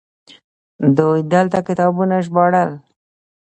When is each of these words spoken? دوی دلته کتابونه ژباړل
دوی 0.97 1.19
دلته 1.33 1.59
کتابونه 1.67 2.15
ژباړل 2.25 2.71